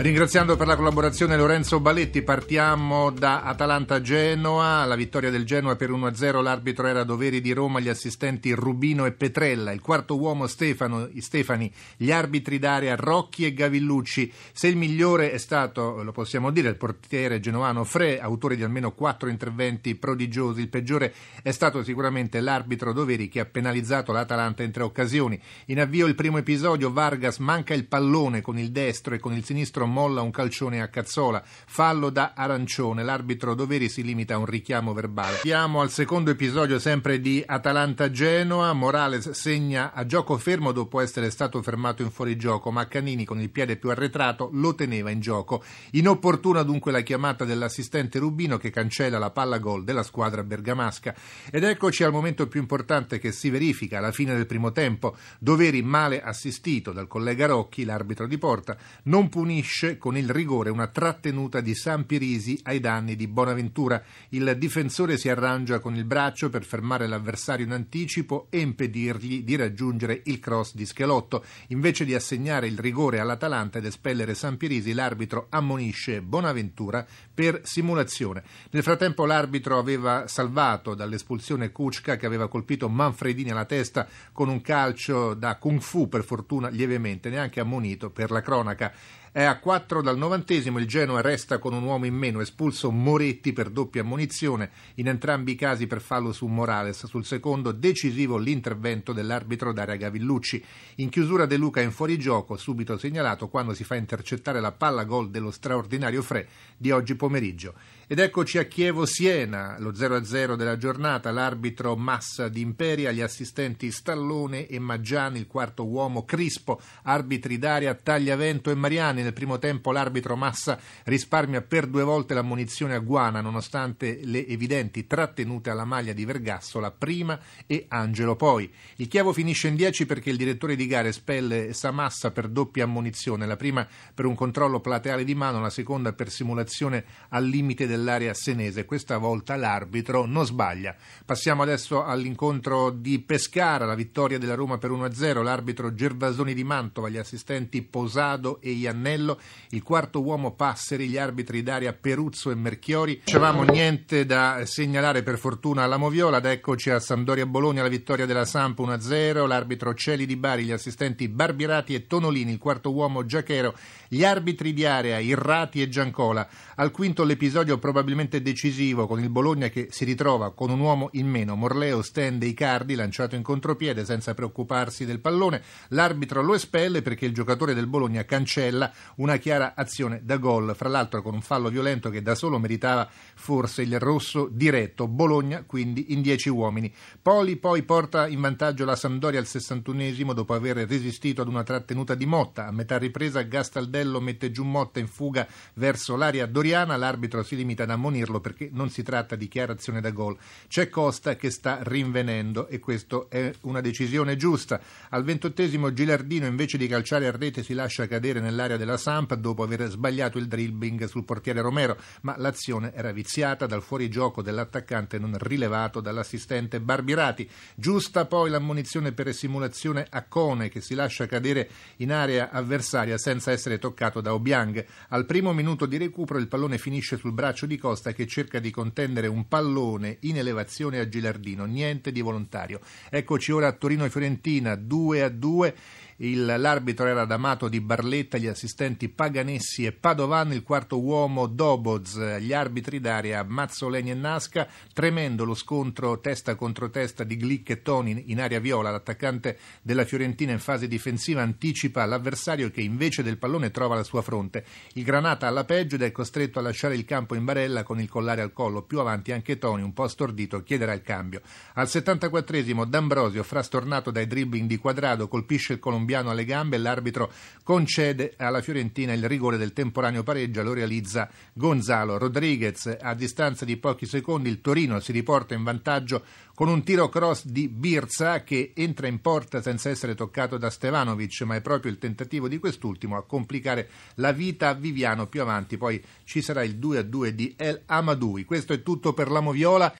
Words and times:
Ringraziando 0.00 0.56
per 0.56 0.66
la 0.66 0.76
collaborazione 0.76 1.36
Lorenzo 1.36 1.78
Baletti, 1.78 2.22
partiamo 2.22 3.10
da 3.10 3.42
Atalanta-Genoa, 3.42 4.86
la 4.86 4.94
vittoria 4.94 5.28
del 5.28 5.44
Genoa 5.44 5.76
per 5.76 5.90
1-0, 5.90 6.40
l'arbitro 6.40 6.86
era 6.86 7.04
Doveri 7.04 7.42
di 7.42 7.52
Roma, 7.52 7.80
gli 7.80 7.88
assistenti 7.90 8.50
Rubino 8.52 9.04
e 9.04 9.12
Petrella, 9.12 9.72
il 9.72 9.82
quarto 9.82 10.18
uomo 10.18 10.46
Stefano, 10.46 11.10
Stefani, 11.18 11.70
gli 11.98 12.10
arbitri 12.10 12.58
d'area 12.58 12.96
Rocchi 12.96 13.44
e 13.44 13.52
Gavillucci. 13.52 14.32
Se 14.52 14.68
il 14.68 14.76
migliore 14.78 15.32
è 15.32 15.36
stato, 15.36 16.02
lo 16.02 16.12
possiamo 16.12 16.50
dire, 16.50 16.70
il 16.70 16.76
portiere 16.76 17.38
genoano 17.38 17.84
Fre, 17.84 18.20
autore 18.20 18.56
di 18.56 18.62
almeno 18.62 18.92
quattro 18.92 19.28
interventi 19.28 19.96
prodigiosi, 19.96 20.62
il 20.62 20.70
peggiore 20.70 21.12
è 21.42 21.50
stato 21.50 21.84
sicuramente 21.84 22.40
l'arbitro 22.40 22.94
Doveri 22.94 23.28
che 23.28 23.40
ha 23.40 23.44
penalizzato 23.44 24.12
l'Atalanta 24.12 24.62
in 24.62 24.70
tre 24.70 24.82
occasioni. 24.82 25.38
In 25.66 25.78
avvio 25.78 26.06
il 26.06 26.14
primo 26.14 26.38
episodio, 26.38 26.90
Vargas 26.90 27.36
manca 27.36 27.74
il 27.74 27.84
pallone 27.84 28.40
con 28.40 28.58
il 28.58 28.70
destro 28.70 29.14
e 29.14 29.18
con 29.18 29.34
il 29.34 29.44
sinistro 29.44 29.88
molla 29.90 30.22
un 30.22 30.30
calcione 30.30 30.80
a 30.80 30.88
Cazzola, 30.88 31.42
fallo 31.44 32.10
da 32.10 32.32
arancione, 32.34 33.02
l'arbitro 33.02 33.54
Doveri 33.54 33.88
si 33.88 34.02
limita 34.02 34.34
a 34.34 34.38
un 34.38 34.46
richiamo 34.46 34.92
verbale. 34.92 35.38
Siamo 35.38 35.80
al 35.80 35.90
secondo 35.90 36.30
episodio 36.30 36.78
sempre 36.78 37.20
di 37.20 37.42
Atalanta-Genoa, 37.44 38.72
Morales 38.72 39.30
segna 39.30 39.92
a 39.92 40.06
gioco 40.06 40.38
fermo 40.38 40.72
dopo 40.72 41.00
essere 41.00 41.30
stato 41.30 41.60
fermato 41.62 42.02
in 42.02 42.10
fuorigioco, 42.10 42.70
ma 42.70 42.86
Canini 42.86 43.24
con 43.24 43.40
il 43.40 43.50
piede 43.50 43.76
più 43.76 43.90
arretrato 43.90 44.50
lo 44.52 44.74
teneva 44.74 45.10
in 45.10 45.20
gioco. 45.20 45.62
Inopportuna 45.92 46.62
dunque 46.62 46.92
la 46.92 47.00
chiamata 47.00 47.44
dell'assistente 47.44 48.18
Rubino 48.18 48.56
che 48.56 48.70
cancella 48.70 49.18
la 49.18 49.30
palla 49.30 49.58
gol 49.58 49.84
della 49.84 50.02
squadra 50.02 50.44
bergamasca. 50.44 51.14
Ed 51.50 51.64
eccoci 51.64 52.04
al 52.04 52.12
momento 52.12 52.46
più 52.46 52.60
importante 52.60 53.18
che 53.18 53.32
si 53.32 53.50
verifica 53.50 53.98
alla 53.98 54.12
fine 54.12 54.34
del 54.34 54.46
primo 54.46 54.72
tempo. 54.72 55.16
Doveri 55.38 55.82
male 55.82 56.22
assistito 56.22 56.92
dal 56.92 57.08
collega 57.08 57.46
Rocchi, 57.46 57.84
l'arbitro 57.84 58.26
di 58.26 58.38
porta, 58.38 58.76
non 59.04 59.28
punisce 59.28 59.69
punisce 59.70 59.98
con 59.98 60.16
il 60.16 60.28
rigore 60.28 60.68
una 60.68 60.88
trattenuta 60.88 61.60
di 61.60 61.76
San 61.76 62.04
Pirisi 62.04 62.58
ai 62.64 62.80
danni 62.80 63.14
di 63.14 63.28
Bonaventura. 63.28 64.02
Il 64.30 64.56
difensore 64.58 65.16
si 65.16 65.28
arrangia 65.28 65.78
con 65.78 65.94
il 65.94 66.04
braccio 66.04 66.50
per 66.50 66.64
fermare 66.64 67.06
l'avversario 67.06 67.64
in 67.64 67.70
anticipo 67.70 68.48
e 68.50 68.58
impedirgli 68.58 69.44
di 69.44 69.54
raggiungere 69.54 70.22
il 70.24 70.40
cross 70.40 70.74
di 70.74 70.84
Schelotto. 70.84 71.44
Invece 71.68 72.04
di 72.04 72.14
assegnare 72.14 72.66
il 72.66 72.78
rigore 72.78 73.20
all'Atalanta 73.20 73.78
ed 73.78 73.84
espellere 73.84 74.34
San 74.34 74.56
Pirisi, 74.56 74.92
l'arbitro 74.92 75.46
ammonisce 75.50 76.20
Bonaventura 76.20 77.06
per 77.32 77.60
simulazione. 77.62 78.42
Nel 78.70 78.82
frattempo 78.82 79.24
l'arbitro 79.24 79.78
aveva 79.78 80.26
salvato 80.26 80.94
dall'espulsione 80.94 81.70
Kuczka 81.70 82.16
che 82.16 82.26
aveva 82.26 82.48
colpito 82.48 82.88
Manfredini 82.88 83.52
alla 83.52 83.66
testa 83.66 84.08
con 84.32 84.48
un 84.48 84.60
calcio 84.62 85.34
da 85.34 85.56
kung 85.58 85.80
fu, 85.80 86.08
per 86.08 86.24
fortuna 86.24 86.68
lievemente, 86.68 87.30
neanche 87.30 87.60
ammonito 87.60 88.10
per 88.10 88.32
la 88.32 88.40
cronaca. 88.40 88.92
È 89.32 89.44
a 89.44 89.60
4 89.60 90.02
dal 90.02 90.18
novantesimo, 90.18 90.80
il 90.80 90.88
Genoa 90.88 91.20
resta 91.20 91.58
con 91.58 91.72
un 91.72 91.84
uomo 91.84 92.04
in 92.04 92.16
meno, 92.16 92.40
espulso 92.40 92.90
Moretti 92.90 93.52
per 93.52 93.70
doppia 93.70 94.00
ammonizione, 94.00 94.72
in 94.96 95.06
entrambi 95.06 95.52
i 95.52 95.54
casi 95.54 95.86
per 95.86 96.00
fallo 96.00 96.32
su 96.32 96.48
Morales, 96.48 97.06
sul 97.06 97.24
secondo 97.24 97.70
decisivo 97.70 98.38
l'intervento 98.38 99.12
dell'arbitro 99.12 99.72
Daria 99.72 99.94
Gavillucci. 99.94 100.64
In 100.96 101.10
chiusura 101.10 101.46
De 101.46 101.56
Luca 101.56 101.80
in 101.80 101.92
fuorigioco, 101.92 102.56
subito 102.56 102.98
segnalato 102.98 103.46
quando 103.46 103.72
si 103.72 103.84
fa 103.84 103.94
intercettare 103.94 104.58
la 104.58 104.72
palla 104.72 105.04
gol 105.04 105.30
dello 105.30 105.52
straordinario 105.52 106.22
Fre 106.22 106.48
di 106.76 106.90
oggi 106.90 107.14
pomeriggio. 107.14 107.74
Ed 108.12 108.18
eccoci 108.18 108.58
a 108.58 108.64
Chievo-Siena, 108.64 109.76
lo 109.78 109.92
0-0 109.92 110.56
della 110.56 110.76
giornata, 110.76 111.30
l'arbitro 111.30 111.94
Massa 111.94 112.48
di 112.48 112.60
Imperia, 112.60 113.12
gli 113.12 113.20
assistenti 113.20 113.92
Stallone 113.92 114.66
e 114.66 114.80
Maggiani, 114.80 115.38
il 115.38 115.46
quarto 115.46 115.86
uomo 115.86 116.24
Crispo, 116.24 116.80
arbitri 117.04 117.56
d'aria 117.56 117.94
Tagliavento 117.94 118.72
e 118.72 118.74
Mariani. 118.74 119.22
Nel 119.22 119.32
primo 119.32 119.60
tempo 119.60 119.92
l'arbitro 119.92 120.34
Massa 120.34 120.76
risparmia 121.04 121.62
per 121.62 121.86
due 121.86 122.02
volte 122.02 122.34
l'ammonizione 122.34 122.96
a 122.96 122.98
Guana, 122.98 123.40
nonostante 123.40 124.18
le 124.24 124.44
evidenti 124.44 125.06
trattenute 125.06 125.70
alla 125.70 125.84
maglia 125.84 126.12
di 126.12 126.24
Vergassola 126.24 126.90
prima 126.90 127.38
e 127.64 127.84
Angelo 127.90 128.34
poi. 128.34 128.68
Il 128.96 129.06
Chievo 129.06 129.32
finisce 129.32 129.68
in 129.68 129.76
10 129.76 130.06
perché 130.06 130.30
il 130.30 130.36
direttore 130.36 130.74
di 130.74 130.88
gare 130.88 131.10
espelle 131.10 131.72
Samassa 131.72 132.32
per 132.32 132.48
doppia 132.48 132.82
ammonizione, 132.82 133.46
la 133.46 133.54
prima 133.54 133.86
per 134.12 134.24
un 134.24 134.34
controllo 134.34 134.80
plateale 134.80 135.22
di 135.22 135.36
mano, 135.36 135.60
la 135.60 135.70
seconda 135.70 136.12
per 136.12 136.28
simulazione 136.28 137.04
al 137.28 137.44
limite 137.44 137.86
del 137.86 137.98
dell'area 138.00 138.32
senese. 138.34 138.86
Questa 138.86 139.18
volta 139.18 139.54
l'arbitro 139.56 140.24
non 140.24 140.46
sbaglia. 140.46 140.96
Passiamo 141.24 141.62
adesso 141.62 142.02
all'incontro 142.02 142.90
di 142.90 143.18
Pescara, 143.20 143.84
la 143.84 143.94
vittoria 143.94 144.38
della 144.38 144.54
Roma 144.54 144.78
per 144.78 144.90
1-0. 144.90 145.42
L'arbitro 145.42 145.94
Gervasoni 145.94 146.54
di 146.54 146.64
Mantova, 146.64 147.10
gli 147.10 147.18
assistenti 147.18 147.82
Posado 147.82 148.60
e 148.60 148.70
Iannello, 148.70 149.38
il 149.70 149.82
quarto 149.82 150.22
uomo 150.22 150.52
Passeri, 150.52 151.08
gli 151.08 151.18
arbitri 151.18 151.62
d'aria 151.62 151.92
Peruzzo 151.92 152.50
e 152.50 152.54
Merchiori. 152.54 153.20
Dicevamo 153.24 153.62
niente 153.62 154.24
da 154.24 154.62
segnalare 154.64 155.22
per 155.22 155.38
fortuna 155.38 155.82
alla 155.82 155.98
Moviola. 155.98 156.38
Ed 156.38 156.46
eccoci 156.46 156.90
a 156.90 156.98
Sampdoria 156.98 157.46
Bologna, 157.46 157.82
la 157.82 157.88
vittoria 157.88 158.26
della 158.26 158.46
Samp 158.46 158.78
1-0. 158.78 159.46
L'arbitro 159.46 159.92
Celi 159.94 160.24
di 160.24 160.36
Bari, 160.36 160.64
gli 160.64 160.72
assistenti 160.72 161.28
Barbirati 161.28 161.94
e 161.94 162.06
Tonolini, 162.06 162.52
il 162.52 162.58
quarto 162.58 162.92
uomo 162.92 163.26
Giachero, 163.26 163.74
gli 164.08 164.24
arbitri 164.24 164.72
di 164.72 164.86
area 164.86 165.18
Irrati 165.18 165.82
e 165.82 165.88
Giancola. 165.88 166.48
Al 166.76 166.90
quinto 166.90 167.24
l'episodio 167.24 167.78
probabilmente 167.90 168.40
decisivo 168.40 169.08
con 169.08 169.18
il 169.18 169.30
Bologna 169.30 169.68
che 169.68 169.88
si 169.90 170.04
ritrova 170.04 170.54
con 170.54 170.70
un 170.70 170.78
uomo 170.78 171.08
in 171.14 171.26
meno. 171.26 171.56
Morleo 171.56 172.02
stende 172.02 172.46
Icardi 172.46 172.94
lanciato 172.94 173.34
in 173.34 173.42
contropiede 173.42 174.04
senza 174.04 174.32
preoccuparsi 174.32 175.04
del 175.04 175.18
pallone. 175.18 175.60
L'arbitro 175.88 176.40
lo 176.40 176.54
espelle 176.54 177.02
perché 177.02 177.26
il 177.26 177.34
giocatore 177.34 177.74
del 177.74 177.88
Bologna 177.88 178.24
cancella 178.24 178.92
una 179.16 179.38
chiara 179.38 179.74
azione 179.74 180.20
da 180.22 180.36
gol, 180.36 180.72
fra 180.76 180.88
l'altro 180.88 181.20
con 181.20 181.34
un 181.34 181.40
fallo 181.40 181.68
violento 181.68 182.10
che 182.10 182.22
da 182.22 182.36
solo 182.36 182.60
meritava 182.60 183.08
forse 183.34 183.82
il 183.82 183.98
rosso 183.98 184.48
diretto. 184.48 185.08
Bologna 185.08 185.64
quindi 185.66 186.12
in 186.12 186.22
dieci 186.22 186.48
uomini. 186.48 186.94
Poli 187.20 187.56
poi 187.56 187.82
porta 187.82 188.28
in 188.28 188.40
vantaggio 188.40 188.84
la 188.84 188.94
Sampdoria 188.94 189.40
al 189.40 189.46
61esimo 189.46 190.32
dopo 190.32 190.54
aver 190.54 190.76
resistito 190.76 191.42
ad 191.42 191.48
una 191.48 191.64
trattenuta 191.64 192.14
di 192.14 192.26
Motta. 192.26 192.68
A 192.68 192.70
metà 192.70 192.98
ripresa 192.98 193.42
Gastaldello 193.42 194.20
mette 194.20 194.52
giù 194.52 194.62
Motta 194.62 195.00
in 195.00 195.08
fuga 195.08 195.44
verso 195.74 196.14
l'area 196.14 196.46
doriana, 196.46 196.96
l'arbitro 196.96 197.42
si 197.42 197.56
limita 197.56 197.79
ad 197.82 197.90
ammonirlo 197.90 198.40
perché 198.40 198.68
non 198.72 198.90
si 198.90 199.02
tratta 199.02 199.36
di 199.36 199.48
chiarazione 199.48 200.00
da 200.00 200.10
gol. 200.10 200.36
C'è 200.68 200.88
Costa 200.88 201.36
che 201.36 201.50
sta 201.50 201.80
rinvenendo 201.82 202.68
e 202.68 202.78
questa 202.78 203.26
è 203.28 203.52
una 203.62 203.80
decisione 203.80 204.36
giusta. 204.36 204.80
Al 205.10 205.24
ventottesimo 205.24 205.92
Gilardino 205.92 206.46
invece 206.46 206.78
di 206.78 206.86
calciare 206.86 207.26
a 207.26 207.30
rete 207.30 207.62
si 207.62 207.74
lascia 207.74 208.06
cadere 208.06 208.40
nell'area 208.40 208.76
della 208.76 208.96
Samp 208.96 209.34
dopo 209.34 209.62
aver 209.62 209.88
sbagliato 209.88 210.38
il 210.38 210.46
dribbling 210.46 211.04
sul 211.06 211.24
portiere 211.24 211.60
Romero, 211.60 211.96
ma 212.22 212.34
l'azione 212.38 212.92
era 212.94 213.12
viziata 213.12 213.66
dal 213.66 213.82
fuorigioco 213.82 214.42
dell'attaccante 214.42 215.18
non 215.18 215.36
rilevato 215.38 216.00
dall'assistente 216.00 216.80
Barbirati. 216.80 217.48
Giusta 217.74 218.26
poi 218.26 218.50
l'ammonizione 218.50 219.12
per 219.12 219.34
simulazione 219.34 220.06
a 220.08 220.22
Cone 220.24 220.68
che 220.68 220.80
si 220.80 220.94
lascia 220.94 221.26
cadere 221.26 221.68
in 221.96 222.12
area 222.12 222.50
avversaria 222.50 223.18
senza 223.18 223.50
essere 223.50 223.78
toccato 223.78 224.20
da 224.20 224.34
Obiang. 224.34 224.84
Al 225.08 225.26
primo 225.26 225.52
minuto 225.52 225.86
di 225.86 225.96
recupero 225.96 226.38
il 226.38 226.48
pallone 226.48 226.78
finisce 226.78 227.16
sul 227.16 227.32
braccio 227.32 227.66
di 227.66 227.69
Costa 227.78 228.12
che 228.12 228.26
cerca 228.26 228.58
di 228.58 228.70
contendere 228.70 229.26
un 229.26 229.48
pallone 229.48 230.18
in 230.20 230.38
elevazione 230.38 230.98
a 230.98 231.08
Gilardino, 231.08 231.64
niente 231.64 232.12
di 232.12 232.20
volontario. 232.20 232.80
Eccoci 233.08 233.52
ora 233.52 233.68
a 233.68 233.72
Torino 233.72 234.04
e 234.04 234.10
Fiorentina, 234.10 234.74
2 234.74 235.22
a 235.22 235.28
2. 235.28 235.74
Il, 236.22 236.44
l'arbitro 236.44 237.06
era 237.06 237.24
D'Amato 237.24 237.66
di 237.66 237.80
Barletta, 237.80 238.36
gli 238.36 238.46
assistenti 238.46 239.08
Paganessi 239.08 239.86
e 239.86 239.92
Padovan, 239.92 240.52
il 240.52 240.62
quarto 240.62 241.00
uomo 241.00 241.46
Doboz, 241.46 242.36
gli 242.38 242.52
arbitri 242.52 243.00
d'aria 243.00 243.42
Mazzoleni 243.42 244.10
e 244.10 244.14
Nasca. 244.14 244.68
Tremendo 244.92 245.46
lo 245.46 245.54
scontro 245.54 246.20
testa 246.20 246.56
contro 246.56 246.90
testa 246.90 247.24
di 247.24 247.38
Glick 247.38 247.70
e 247.70 247.80
Toni 247.80 248.24
in 248.26 248.38
area 248.38 248.60
viola. 248.60 248.90
L'attaccante 248.90 249.56
della 249.80 250.04
Fiorentina 250.04 250.52
in 250.52 250.58
fase 250.58 250.88
difensiva 250.88 251.40
anticipa 251.40 252.04
l'avversario 252.04 252.70
che 252.70 252.82
invece 252.82 253.22
del 253.22 253.38
pallone 253.38 253.70
trova 253.70 253.94
la 253.94 254.04
sua 254.04 254.20
fronte. 254.20 254.66
Il 254.92 255.04
Granata 255.04 255.46
alla 255.46 255.64
peggio 255.64 255.94
ed 255.94 256.02
è 256.02 256.12
costretto 256.12 256.58
a 256.58 256.62
lasciare 256.62 256.96
il 256.96 257.06
campo 257.06 257.34
in 257.34 257.46
barella 257.46 257.82
con 257.82 257.98
il 257.98 258.10
collare 258.10 258.42
al 258.42 258.52
collo. 258.52 258.82
Più 258.82 258.98
avanti 259.00 259.32
anche 259.32 259.56
Toni, 259.56 259.82
un 259.82 259.94
po' 259.94 260.06
stordito, 260.06 260.62
chiederà 260.62 260.92
il 260.92 261.00
cambio. 261.00 261.40
Al 261.76 261.86
74esimo 261.86 262.84
D'Ambrosio, 262.84 263.42
frastornato 263.42 264.10
dai 264.10 264.26
dribbling 264.26 264.68
di 264.68 264.76
quadrado, 264.76 265.26
colpisce 265.26 265.72
il 265.72 265.78
colombiano 265.78 266.08
colombiano 266.10 266.30
alle 266.30 266.44
gambe 266.44 266.76
e 266.76 266.78
l'arbitro 266.80 267.32
concede 267.62 268.34
alla 268.36 268.60
Fiorentina 268.60 269.12
il 269.12 269.28
rigore 269.28 269.56
del 269.56 269.72
temporaneo 269.72 270.24
pareggio, 270.24 270.62
lo 270.62 270.72
realizza 270.72 271.30
Gonzalo 271.52 272.18
Rodriguez. 272.18 272.96
A 273.00 273.14
distanza 273.14 273.64
di 273.64 273.76
pochi 273.76 274.06
secondi 274.06 274.48
il 274.48 274.60
Torino 274.60 274.98
si 274.98 275.12
riporta 275.12 275.54
in 275.54 275.62
vantaggio 275.62 276.24
con 276.60 276.68
un 276.68 276.82
tiro 276.82 277.08
cross 277.08 277.46
di 277.46 277.68
Birza 277.68 278.42
che 278.42 278.72
entra 278.74 279.06
in 279.06 279.20
porta 279.20 279.62
senza 279.62 279.88
essere 279.88 280.14
toccato 280.14 280.58
da 280.58 280.68
Stevanovic, 280.68 281.42
ma 281.42 281.54
è 281.54 281.62
proprio 281.62 281.90
il 281.90 281.98
tentativo 281.98 282.48
di 282.48 282.58
quest'ultimo 282.58 283.16
a 283.16 283.24
complicare 283.24 283.88
la 284.16 284.32
vita 284.32 284.68
a 284.68 284.74
Viviano 284.74 285.26
più 285.26 285.40
avanti. 285.40 285.78
Poi 285.78 286.02
ci 286.24 286.42
sarà 286.42 286.62
il 286.62 286.76
2-2 286.78 287.28
di 287.28 287.54
El 287.56 287.80
Amadoui. 287.86 288.44
Questo 288.44 288.72
è 288.72 288.82
tutto 288.82 289.14
per 289.14 289.30
la 289.30 289.40
Moviola. 289.40 289.88